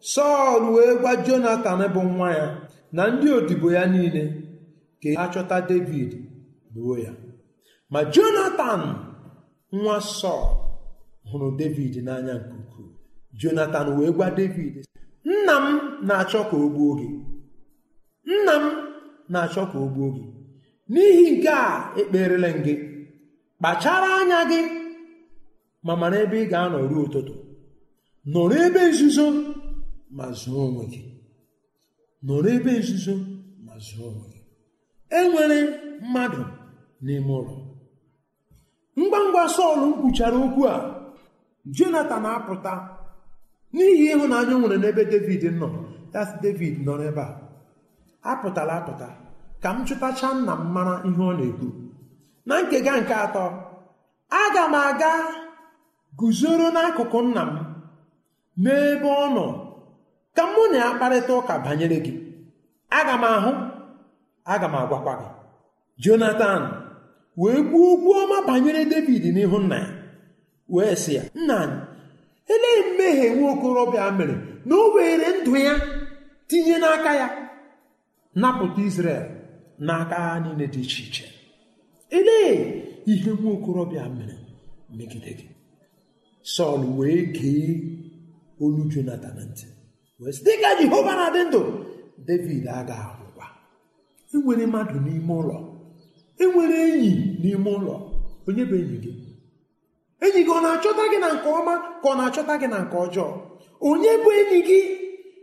Sọl 0.02 0.64
wee 0.76 0.96
gwa 1.02 1.16
jonatan 1.26 1.82
bụ 1.94 2.02
nwa 2.14 2.30
ya 2.40 2.48
na 2.96 3.04
ndị 3.12 3.28
odibo 3.38 3.68
ya 3.72 3.84
niile 3.86 4.24
ka 5.02 5.10
achọta 5.24 5.58
david 5.70 6.12
gbuo 6.74 6.98
ya. 7.06 7.12
Ma 7.92 8.00
jonatan 8.14 8.82
nwa 9.72 9.96
sọl 10.20 10.46
hụrụ 11.30 11.48
david 11.60 11.94
n'anya 12.06 12.34
nke 12.40 12.54
ukwuu. 12.62 12.90
Jonatan 13.40 13.88
wee 13.98 14.12
gwa 14.18 14.28
david 14.38 14.74
nna 15.26 15.56
m 15.64 15.66
na-achọ 16.08 16.42
ka 16.50 16.56
o 16.58 16.68
gbuo 16.74 16.92
gị. 17.00 17.08
Nna 18.30 18.54
m 18.64 18.66
na-achọ 19.32 19.64
ka 19.72 19.78
o 19.80 19.88
gbuo 19.94 20.08
gị. 20.16 20.24
N'ihi 20.92 21.26
nke 21.38 21.50
a 21.50 21.94
ekperele 22.00 22.50
m 22.56 22.60
gị. 22.66 22.74
Kpachara 23.60 24.10
anya 24.20 24.40
gị 24.52 24.62
ma 25.86 25.94
mara 26.02 26.18
ebe 26.26 26.38
ị 26.44 26.50
ga-anọ 26.52 26.78
ruo 26.92 27.04
ụtụtụ. 27.06 27.34
Nọrọ 28.34 28.56
ebe 28.68 28.82
nzuzo. 28.92 29.26
Ma 30.16 30.26
zụọ 30.40 30.60
onwe 30.68 30.84
gị. 30.94 31.02
Nọrọ 32.26 32.50
ebe 32.56 32.72
nzuzo 32.80 33.14
ma 33.66 33.74
zụọ 33.86 34.04
onwe 34.10 34.26
gị. 34.34 34.40
Enwere 35.18 35.58
mmadụ 36.04 36.42
n'ime 37.06 37.32
ụlọ. 37.40 37.56
Ngwa 39.00 39.20
ngwa 39.28 39.44
Sọl 39.56 39.82
kwuchara 40.00 40.38
okwu 40.46 40.62
a 40.74 40.76
Jonatan 41.76 42.26
apụta. 42.36 42.74
N'ihi 43.74 44.06
ịhụnanya 44.14 44.56
nwere 44.60 44.78
n'ebe 44.82 45.04
David 45.12 45.44
nọ 45.60 45.68
ya 46.14 46.22
David 46.44 46.76
nọ 46.86 46.94
n'ebe 47.00 47.22
a. 47.22 47.34
Apụtala 48.32 48.74
apụta. 48.80 49.08
Ka 49.62 49.70
m 49.76 49.86
chụtacha 49.88 50.30
nna 50.36 50.54
m 50.60 50.64
mara 50.74 50.96
ihe 51.08 51.24
ọ 51.30 51.32
na-ekwu. 51.38 51.68
Na 52.48 52.54
nkega 52.64 52.94
nke 53.02 53.16
atọ 53.26 53.44
aga 54.42 54.64
m 54.74 54.76
aga 54.88 55.12
guzoro 56.20 56.68
n'akụkụ 56.76 57.20
nna 57.26 57.44
m 57.52 57.54
n'ebe 58.64 59.10
ọ 59.24 59.26
nọ. 59.36 59.46
Ka 60.36 60.44
mụ 60.54 60.62
na 60.72 60.78
ya 60.84 60.90
kparịta 60.98 61.34
ụka 61.40 61.54
banyere 61.66 61.98
gị 62.06 62.14
aga 62.98 63.16
m 63.22 63.24
ahụ 63.36 63.52
aga 64.54 64.68
m 64.68 64.76
agwakwa 64.80 65.14
gị. 65.22 65.28
Jonatan 66.04 66.62
wee 67.42 67.62
kwuo 67.70 67.88
okwu 67.94 68.10
ọma 68.22 68.38
banyere 68.48 68.82
david 68.92 69.24
n'ihu 69.36 69.58
nna 69.64 69.78
ya. 69.84 69.90
Wee 70.74 70.96
sị 71.04 71.12
ya 71.18 71.24
nna 71.40 71.56
anyị 71.64 71.80
elee 72.54 72.80
mmehie 72.88 73.28
nwa 73.36 73.50
okorobịa 73.54 74.06
mere 74.18 74.36
na 74.68 74.74
o 74.76 74.86
were 74.96 75.28
ndụ 75.42 75.54
ya 75.66 75.74
tinye 76.48 76.76
n'aka 76.84 77.12
ya? 77.22 77.28
Napụta 78.42 78.82
Izrel 78.88 79.24
n'aka 79.86 80.16
ha 80.26 80.40
niile 80.44 80.66
dị 80.74 80.80
iche 80.86 81.02
iche. 81.08 81.26
Elee 82.18 82.54
ihe 83.12 83.32
nwa 83.40 83.52
okorobịa 83.56 84.06
mere 84.18 84.36
megide 84.98 85.32
gị? 85.40 85.48
Sọl 86.54 86.82
wee 86.98 87.22
gee 87.36 87.70
olu 88.64 88.82
Jonatan 88.92 89.38
ntị. 89.50 89.66
Wee 90.22 90.32
sị 90.36 90.42
dịka 90.46 90.70
Jehova 90.80 91.14
na-adị 91.20 91.42
ndụ. 91.50 91.62
David 92.28 92.66
agaghị 92.78 93.04
ahụkwa 93.12 93.46
enwere 94.34 94.66
mmadụ 94.68 94.98
n'ime 95.06 95.34
ụlọ. 95.42 95.58
Enwere 96.44 96.78
enyi 96.90 97.12
n'ime 97.42 97.70
ụlọ. 97.78 97.96
Onye 98.48 98.64
bụ 98.70 98.76
enyi 98.82 98.98
gị. 99.04 99.12
Enyi 100.26 100.42
gị 100.46 100.52
ọ 100.58 100.60
na-achọta 100.66 101.04
gị 101.12 101.18
na 101.24 101.30
nke 101.36 101.50
ọma 101.60 101.74
ka 102.02 102.08
ọ 102.10 102.14
na-achọta 102.18 102.54
gị 102.62 102.68
na 102.74 102.78
nke 102.84 102.96
ọjọọ? 103.06 103.28
Onye 103.90 104.12
bụ 104.24 104.30
enyi 104.40 104.60
gị? 104.70 104.80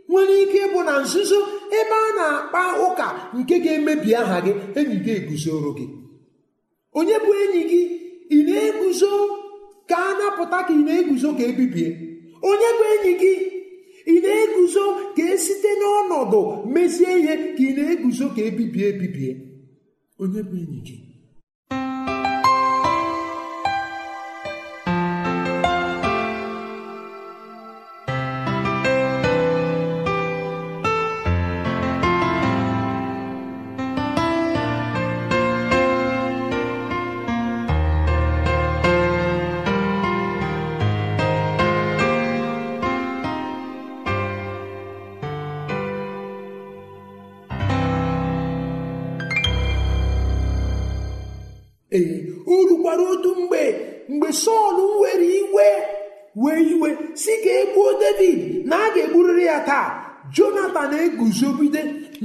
Nwere 0.09 0.35
ike 0.43 0.57
ịbụ 0.65 0.79
na 0.87 0.93
nzuzo 1.03 1.39
ebe 1.79 1.95
a 2.07 2.09
na-akpa 2.17 2.61
ụka 2.85 3.07
nke 3.37 3.55
ga-emebi 3.63 4.09
aha 4.21 4.37
gị 4.45 4.51
enyi 4.79 4.95
gị 5.05 5.11
eguzoro 5.19 5.69
gị. 5.77 5.85
Onye 6.97 7.15
bụ 7.25 7.31
enyi 7.43 7.61
gị 7.71 7.81
ị 8.35 8.37
na-eguzo 8.47 9.11
ka 9.89 9.97
a 10.09 10.11
napụta 10.19 10.59
ka 10.67 10.73
ị 10.79 10.81
na-eguzo 10.87 11.29
ka 11.37 11.43
ebibie 11.51 11.87
onye 12.49 12.69
bụ 12.77 12.83
enyi 12.93 13.11
gị 13.21 13.33
ị 14.13 14.17
na-eguzo 14.23 14.85
ka 15.15 15.23
esite 15.33 15.69
n'ọnọdụ 15.79 16.41
mezie 16.73 17.09
ihe 17.19 17.33
ka 17.55 17.61
ị 17.69 17.71
na-eguzo 17.77 18.25
ka 18.35 18.41
ebibie 18.49 18.85
ebibie. 18.93 19.31
Onye 20.21 20.41
bụ 20.49 20.55
enyi 20.63 20.79
gị? 20.87 20.95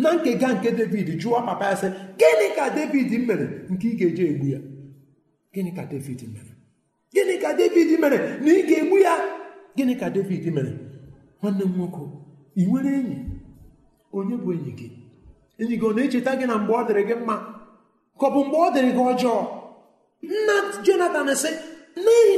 Na 0.05 0.11
nkega 0.17 0.49
nke 0.55 0.71
david 0.79 1.09
jụọ 1.21 1.39
papa 1.47 1.65
ya 1.71 1.77
sị 1.81 1.89
gịnị 2.21 2.47
ka 2.57 2.65
david 2.77 3.11
mere 3.29 3.47
nke 3.73 3.87
ị 3.93 3.97
ga-eji 3.99 4.23
egbu 4.31 4.47
ya? 4.55 4.61
Gịnị 5.55 5.71
ka 5.77 5.83
david 5.93 6.21
mere? 6.35 6.53
Gịnị 7.15 7.35
ka 7.43 7.51
david 7.59 7.91
mere 8.03 8.19
na 8.45 8.51
ị 8.59 8.63
ga-egbu 8.69 8.97
ya? 9.07 9.15
Gịnị 9.77 9.95
ka 10.01 10.07
david 10.17 10.45
mere? 10.57 10.73
Nwanne 11.43 11.65
m 11.65 11.73
nwoke 11.77 12.03
ị 12.57 12.63
nwere 12.69 12.91
enyi? 12.99 13.17
Onye 14.13 14.37
bụ 14.37 14.51
enyi 14.57 14.73
gị? 14.79 14.89
Enyi 15.61 15.75
gị 15.81 15.87
ọ 15.89 15.93
na-echeta 15.97 16.33
gị 16.41 16.47
na 16.47 16.57
mgbe 16.59 16.73
ọ 16.73 16.83
dịrị 16.89 17.03
gị 17.09 17.15
mma? 17.23 17.37
Ka 18.21 18.27
ọ 18.27 18.31
bụ 18.35 18.41
mgbe 18.45 18.57
ọ 18.67 18.69
dịrị 18.75 18.91
gị 18.97 19.03
ọjọọ? 19.13 19.37
Nna 20.23 20.55
jonatan 20.85 21.29
sị 21.43 21.51
n'ihi 22.05 22.37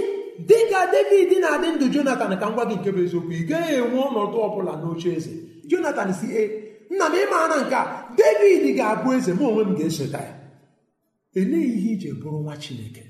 dịka 0.48 0.80
david 0.92 1.30
na-adị 1.42 1.68
ndụ 1.74 1.86
jonatan 1.94 2.32
ka 2.40 2.46
m 2.50 2.54
gwa 2.54 2.64
gị 2.70 2.76
nke 2.80 2.90
bụ 2.94 3.00
eziokwu 3.06 3.32
ị 3.32 3.42
gaghị 3.48 3.72
enwe 3.80 3.98
ọnọdụ 4.08 4.36
ọbụla 4.46 4.72
n'oche 4.82 5.10
eze 5.18 5.32
jonatan 5.70 6.10
si 6.18 6.26
e 6.42 6.65
nna 6.90 7.06
m 7.12 7.14
ịma 7.22 7.38
na 7.50 7.56
nke 7.64 7.76
a 7.82 7.84
david 8.18 8.64
ga-abụ 8.78 9.08
eze 9.16 9.32
m 9.38 9.42
onwe 9.48 9.62
m 9.68 9.72
ga-esota 9.78 10.20
ya. 10.28 10.32
Elee 11.38 11.66
ihe 11.76 11.90
iji 11.94 12.08
bụrụ 12.20 12.38
nwa 12.44 12.56
chineke. 12.62 13.04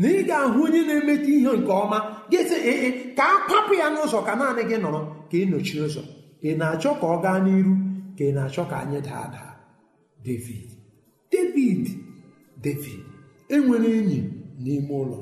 Na 0.00 0.08
ị 0.08 0.20
ga-ahụ 0.28 0.58
onye 0.66 0.80
na-emeta 0.88 1.28
ihe 1.36 1.50
nke 1.60 1.72
ọma 1.82 1.98
ga-esi 2.30 2.56
ee 2.72 2.90
ka 3.16 3.24
a 3.34 3.36
kwapụ 3.46 3.72
ya 3.80 3.86
n'ụzọ 3.94 4.18
ka 4.26 4.32
naanị 4.38 4.62
gị 4.70 4.76
nọrọ 4.82 5.00
ka 5.30 5.36
ị 5.42 5.44
nọchie 5.50 5.80
ụzọ. 5.86 6.02
Ị 6.48 6.50
na-achọ 6.60 6.90
ka 7.00 7.06
ọ 7.14 7.16
gaa 7.24 7.38
n'iru 7.44 7.74
ka 8.16 8.22
ị 8.28 8.32
na-achọ 8.36 8.62
ka 8.70 8.76
anyị 8.82 8.98
daa 9.08 9.26
daa 9.34 9.50
david. 10.26 10.68
David. 11.32 11.84
David. 12.64 13.00
Enwere 13.54 13.88
enyi 13.98 14.20
n'ime 14.62 14.92
ụlọ. 15.02 15.18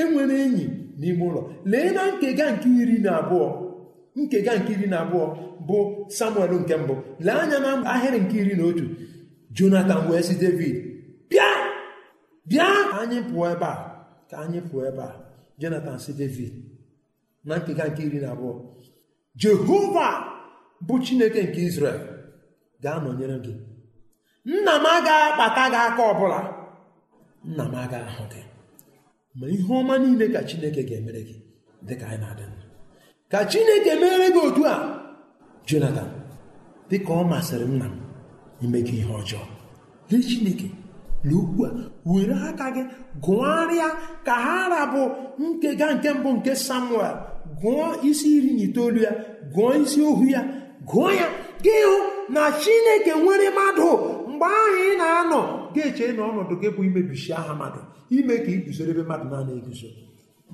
Enwere 0.00 0.36
enyi 0.46 0.66
n'ime 1.00 1.22
ụlọ. 1.28 1.42
Lee 1.70 1.90
na 1.96 2.02
nkega 2.12 2.46
nke 2.54 2.68
iri 2.82 2.98
na 3.04 3.10
abụọ. 3.20 3.48
Nkega 4.22 4.52
nke 4.58 4.70
iri 4.74 4.86
na 4.92 4.98
abụọ 5.04 5.26
bụ 5.68 5.78
samuel 6.16 6.52
nke 6.62 6.74
mbụ. 6.82 6.94
Lee 7.26 7.36
anya 7.42 7.58
na 7.64 7.70
ahịrị 7.92 8.18
nke 8.24 8.36
iri 8.42 8.54
na 8.58 8.64
otu. 8.70 8.84
Jonathan 9.56 10.00
wee 10.08 10.22
sị 10.28 10.34
david 10.42 10.76
bịa! 11.30 11.48
Bịa! 12.48 12.68
Anyị 12.98 13.18
pụọ 13.28 13.44
ebe 13.54 13.66
a. 13.72 13.74
Ka 14.30 14.36
anyị 14.44 14.60
pụọ 14.70 14.80
ebe 14.90 15.02
a. 15.02 15.10
Jonathan 15.60 15.98
sị 16.04 16.12
david 16.20 16.52
na 17.46 17.54
nkega 17.60 17.84
nke 17.90 18.02
iri 18.08 18.18
na 18.24 18.28
abụọ 18.34 18.52
jehova 19.40 20.08
bụ 20.86 20.94
chineke 21.04 21.40
nke 21.46 21.60
israel 21.68 22.00
ga-anọnyere 22.82 23.36
gị. 23.44 23.54
Nna 24.52 24.74
m 24.84 24.86
agaghị 24.94 25.24
akpata 25.28 25.64
gị 25.72 25.78
aka 25.88 26.02
ọbụla. 26.12 26.40
Nna 27.50 27.64
m 27.72 27.74
agaghị 27.82 28.06
ahụ 28.10 28.24
gị. 28.32 28.42
Ma 29.38 29.46
ihe 29.54 29.72
ọma 29.80 29.94
niile 30.02 30.26
ka 30.34 30.40
chineke 30.48 30.82
ga-emere 30.88 31.20
gị 31.28 31.36
dịka 31.86 32.06
anyị 32.06 32.20
na-adị 32.22 32.44
ka 33.30 33.38
chineke 33.50 33.92
mere 34.00 34.26
gị 34.34 34.40
otu 34.48 34.62
a. 34.64 34.74
Jonathan 35.68 36.08
dịka 36.90 37.12
ọ 37.12 37.22
masịrị 37.30 37.66
nna 37.74 37.86
m 37.92 37.94
ime 38.64 38.78
gị 38.86 38.94
ihe 39.00 39.12
ọjọọ 39.20 39.44
lee 40.10 40.22
chineke 40.28 40.68
lee 41.28 41.36
okwu 41.42 41.60
a 41.66 41.70
were 42.10 42.34
aka 42.48 42.66
gị 42.76 42.82
gụgharịa 43.24 43.88
ka 44.26 44.34
ha 44.44 44.56
rabụ 44.72 45.02
nkega 45.42 45.86
nke 45.94 46.08
mbụ 46.18 46.30
nke 46.36 46.52
samuel. 46.66 47.16
Gụọ 47.62 47.86
isi 48.08 48.28
iri 48.36 48.50
na 48.56 48.62
itoolu 48.66 48.98
ya 49.06 49.12
gụọ 49.54 49.70
isi 49.82 50.00
ohu 50.08 50.24
ya 50.34 50.40
gụọ 50.90 51.08
ya. 51.20 51.26
Gị 51.64 51.74
hụ 51.88 51.96
na 52.34 52.42
chineke 52.62 53.12
nwere 53.22 53.48
mmadụ 53.50 53.88
mgbe 54.30 54.46
ahụ 54.58 54.76
ị 54.88 54.90
na-anọ 55.00 55.40
ga-eche 55.74 56.06
na 56.16 56.22
ọnọdụ 56.30 56.54
gị 56.62 56.68
bụ 56.74 56.80
imebichi 56.88 57.32
aha 57.38 57.52
mmadụ 57.54 57.80
ime 58.16 58.34
ka 58.44 58.50
ị 58.56 58.58
guzoro 58.64 58.90
ebe 58.92 59.02
mmadụ 59.04 59.24
na 59.30 59.52
eguzo 59.58 59.88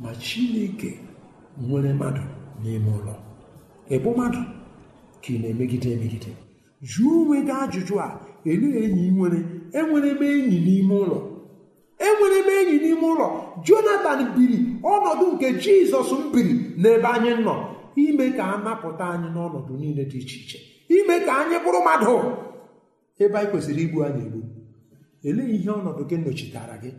ma 0.03 0.11
chineke 0.25 0.91
nwere 1.69 1.93
mmadụ. 1.95 2.23
N'ime 2.63 2.91
ụlọ. 2.99 3.15
Ịbụ 3.95 4.09
mmadụ 4.15 4.41
ka 5.23 5.29
ị 5.35 5.39
na-emegide 5.43 5.89
emegide. 5.97 6.31
Jụọ 6.91 7.11
onwe 7.21 7.37
gị 7.47 7.53
ajụjụ 7.63 7.95
a 8.07 8.09
elee 8.51 8.79
enyi 8.85 9.05
nwere? 9.17 9.39
Enwere 9.79 10.11
m 10.21 10.23
enyi 10.23 10.59
n'ime 10.67 10.95
ụlọ. 11.03 11.19
Enwere 12.07 12.39
m 12.47 12.51
enyi 12.59 12.77
n'ime 12.83 13.07
ụlọ. 13.13 13.27
Jonathan 13.67 14.21
biri 14.37 14.59
ọnọdụ 14.93 15.25
nke 15.35 15.49
jizọs 15.63 16.11
m 16.21 16.23
biri 16.33 16.53
n'ebe 16.83 17.09
anyị 17.15 17.33
nọ. 17.47 17.55
Ime 18.05 18.27
ka 18.37 18.45
a 18.55 18.57
napụta 18.65 19.05
anyị 19.15 19.29
n'ọnọdụ 19.35 19.73
niile 19.81 20.05
dị 20.11 20.19
iche 20.23 20.37
iche. 20.43 20.59
Ime 20.97 21.17
ka 21.27 21.33
anyị 21.41 21.57
bụrụ 21.65 21.81
mmadụ. 21.83 22.13
Ebe 23.23 23.37
anyị 23.39 23.51
kwesịrị 23.51 23.83
igbu 23.87 23.99
anyị 24.07 24.23
egbu. 24.27 24.41
Elee 25.29 25.49
ihe 25.57 25.71
ọnọdụ 25.79 26.03
gị 26.11 26.17
nọchitara 26.25 26.77
gị? 26.83 26.91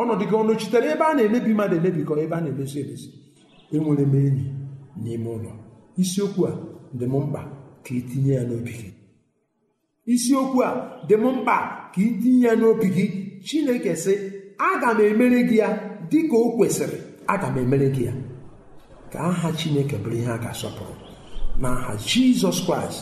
Ọnọdụ 0.00 0.24
gị 0.30 0.34
ọ 0.40 0.42
nọchitere 0.48 0.86
ebe 0.94 1.04
a 1.10 1.14
na-emebi 1.16 1.50
mmadụ 1.54 1.74
emebi 1.78 2.00
ka 2.08 2.14
ebe 2.24 2.34
a 2.36 2.40
na-emezi 2.44 2.76
emezi 2.82 3.08
enwere 3.74 4.04
m 4.12 4.14
enyi. 4.26 4.44
N'ime 5.02 5.28
ụlọ. 5.36 5.52
Isiokwu 6.02 6.42
a 6.46 6.52
dị 6.98 7.04
m 7.06 7.14
mkpa 7.20 7.40
ka 7.84 7.90
itinye 7.98 8.32
ya 8.34 8.42
n'obi 8.48 8.72
gị. 8.80 8.88
Isiokwu 10.14 10.58
a 10.62 10.70
dị 11.08 11.14
m 11.16 11.24
mkpa 11.36 11.56
ka 11.94 12.00
itinye 12.08 12.46
ya 12.46 12.54
n'obi 12.60 12.88
gị. 12.96 13.06
Chineke 13.46 13.92
sị 13.96 14.14
aga 14.70 14.90
m 14.94 15.00
emere 15.10 15.40
gị 15.48 15.56
ya 15.62 15.68
dị 16.10 16.18
ka 16.30 16.36
o 16.36 16.56
kwesịrị. 16.56 16.98
Aga 17.26 17.48
m 17.50 17.58
emere 17.58 17.88
gị 17.94 18.04
ya. 18.08 18.12
Ka 19.12 19.18
aha 19.30 19.48
chineke 19.58 19.96
bụrụ 20.02 20.16
ihe 20.16 20.30
a 20.32 20.38
ga-asọpụrụ. 20.42 20.94
N'aha 21.60 21.92
jizọs 22.08 22.58
kraịst. 22.66 23.00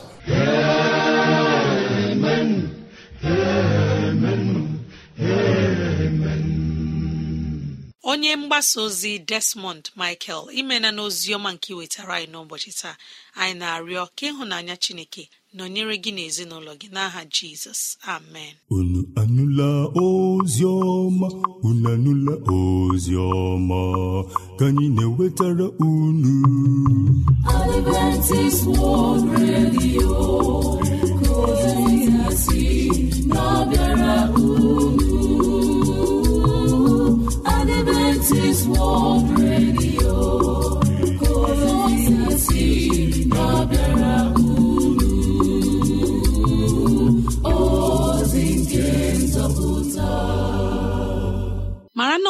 Onye 8.12 8.36
mgbasa 8.36 8.76
ozi 8.86 9.12
desmond 9.30 9.84
michael 9.96 10.42
imena 10.60 10.88
n'oziọma 10.96 11.48
nke 11.54 11.68
iwetara 11.74 12.12
anyị 12.16 12.28
n'ụbọchị 12.32 12.70
taa 12.80 12.96
anyị 13.40 13.54
na-arịọ 13.60 14.04
ka 14.16 14.24
ịhụnanya 14.30 14.74
chineke 14.84 15.22
nọnyere 15.56 15.94
gị 16.02 16.10
n'ezinụlọ 16.16 16.72
gị 16.80 16.88
n'aha 16.94 17.20
jizọs. 17.34 17.80
Amen. 18.14 18.52
Unu 18.76 19.00
anụla 19.20 19.68
ozi 20.04 20.64
ọma 20.64 21.28
unu 21.68 21.86
anụla 21.94 22.34
ozi 22.58 23.14
ọma 23.44 23.78
ka 24.58 24.64
anyị 24.68 24.86
na-ewetara 24.96 25.66
unu. 25.90 26.34
Adventist 27.54 28.62
World 28.78 29.24
Radio. 29.40 30.10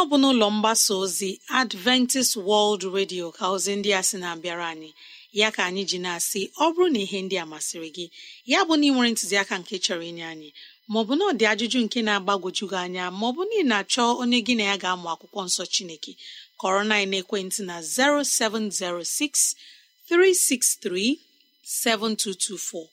Ọ 0.02 0.04
bụ 0.10 0.16
n'ụlọ 0.22 0.46
mgbasa 0.56 0.92
ozi 1.02 1.30
adventist 1.60 2.32
world 2.48 2.82
radio 2.96 3.24
ka 3.36 3.44
ozi 3.54 3.72
ndị 3.78 3.90
a 3.98 4.02
sị 4.08 4.16
na-abịara 4.22 4.66
anyị. 4.72 4.90
Ya 5.40 5.48
ka 5.56 5.62
anyị 5.68 5.82
ji 5.90 5.98
na-asị 6.04 6.40
ọ 6.64 6.66
bụrụ 6.74 6.86
na 6.94 6.98
ihe 7.06 7.18
ndị 7.24 7.36
a 7.42 7.46
masịrị 7.52 7.88
gị 7.96 8.06
ya 8.52 8.58
bụ 8.66 8.74
na 8.78 8.84
ị 8.88 8.90
nwere 8.94 9.10
ntụziaka 9.12 9.54
nke 9.60 9.74
chọrọ 9.84 10.04
inye 10.10 10.24
anyị 10.32 10.48
maọbụ 10.92 11.12
na 11.18 11.24
ọ 11.30 11.32
dị 11.38 11.44
ajụjụ 11.52 11.78
nke 11.86 11.98
na-agbagwoju 12.06 12.64
gị 12.72 12.78
anya 12.84 13.04
maọbụ 13.20 13.40
na 13.48 13.54
ị 13.60 13.64
na-achọ 13.70 14.02
onye 14.22 14.38
gị 14.46 14.54
na 14.58 14.64
ya 14.70 14.76
ga-amụ 14.82 15.06
akwụkwọ 15.14 15.40
nsọ 15.48 15.62
chineke 15.74 16.12
kọrọ 16.60 16.80
na 16.90 16.96
ekwentị 17.20 17.60
na 17.68 17.76
0706 17.80 19.56
363 20.10 21.16
7224 21.64 22.88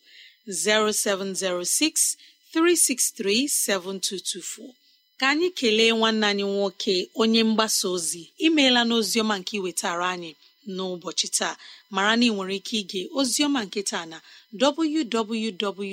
0706 0.47 2.15
363 2.53 3.47
7224 3.47 4.73
ka 5.19 5.25
anyị 5.31 5.47
kelee 5.59 5.91
nwanne 5.97 6.25
anyị 6.31 6.45
nwoke 6.53 6.95
onye 7.21 7.41
mgbasa 7.49 7.85
ozi 7.95 8.21
imeela 8.45 8.81
n'oziọma 8.87 9.35
nke 9.39 9.53
iwetara 9.59 10.05
anyị. 10.15 10.31
N'ụbọchị 10.75 11.27
taa. 11.37 11.53
Mara 11.95 12.13
na 12.19 12.25
ị 12.29 12.31
nwere 12.35 12.55
ike 12.59 12.75
ige 12.81 13.01
oziọma 13.19 13.59
nke 13.67 13.81
taa 13.91 14.05
na 14.11 14.17
www.awr.org 14.61 15.87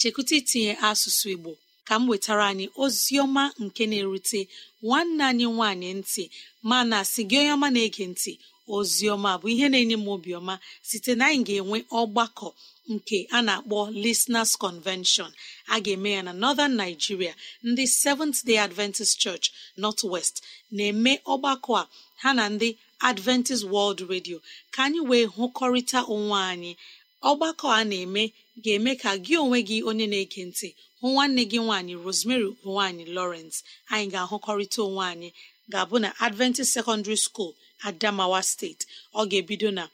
chekwụta 0.00 0.34
itinye 0.40 0.72
asụsụ 0.88 1.26
Igbo 1.34 1.50
ka 1.86 1.94
m 2.00 2.08
wetara 2.10 2.44
anyị 2.50 2.66
oziọma 2.84 3.42
nke 3.64 3.82
na-erute 3.90 4.40
nwanne 4.84 5.22
anyị 5.30 5.46
nwanyị 5.54 5.88
ntị 6.00 6.24
mana 6.70 6.98
sị 7.12 7.22
gị 7.30 7.36
onye 7.40 7.52
ọma 7.56 7.68
na-ege 7.74 8.04
ntị 8.12 8.32
oziọma 8.76 9.30
bụ 9.40 9.46
ihe 9.54 9.66
na-enye 9.72 9.96
m 10.04 10.06
obiọma 10.14 10.54
site 10.88 11.12
na 11.18 11.24
anyị 11.30 11.42
ga-enwe 11.46 11.78
ọgbakọ 12.00 12.48
nke 12.94 13.18
a 13.30 13.38
na-akpọ 13.46 13.78
Listeners 14.04 14.52
Convention. 14.56 15.30
A 15.68 15.80
ga-eme 15.80 16.10
ya 16.16 16.22
na 16.22 16.32
Northern 16.32 16.74
Nigeria 16.76 17.34
ndị 17.64 17.86
Seventh 17.88 18.44
Day 18.44 18.58
Adventist 18.58 19.18
Church 19.22 19.50
North 19.76 20.02
West 20.04 20.42
na-eme 20.70 21.12
ọgbakọ 21.32 21.72
a 21.82 21.88
ha 22.22 22.30
na 22.38 22.44
ndị 22.48 22.68
Adventist 23.00 23.64
World 23.64 24.00
Radio. 24.12 24.38
Ka 24.74 24.80
anyị 24.86 25.00
wee 25.08 25.24
hụkọrịta 25.36 26.00
onwe 26.14 26.38
anyị 26.52 26.72
ọgbakọ 27.30 27.66
a 27.78 27.84
na-eme 27.90 28.22
ga-eme 28.64 28.92
ka 29.02 29.10
gị 29.24 29.34
onwe 29.44 29.58
gị 29.68 29.76
onye 29.88 30.06
na-ege 30.12 30.42
ntị 30.50 30.68
hụ 31.00 31.06
nwanne 31.14 31.42
gị 31.50 31.58
nwaanyị 31.64 31.94
Rosemary 32.04 32.48
nwaanyị 32.64 33.04
Lawrence. 33.16 33.56
Anyị 33.92 34.06
ga-ahụkọrịta 34.12 34.80
onwe 34.88 35.04
anyị 35.12 35.28
ga-abụ 35.72 35.96
na 36.04 36.08
Adventist 36.26 36.70
Secondary 36.76 37.16
School 37.26 37.52
Adamawa 37.86 38.40
steeti 38.50 38.84
ọ 39.14 39.26
ga-ebido 39.30 39.70
na 39.78 39.84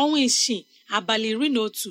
ọnwa 0.00 0.18
isii 0.28 0.60
abalị 0.96 1.28
iri 1.34 1.48
na 1.54 1.60
otu 1.66 1.90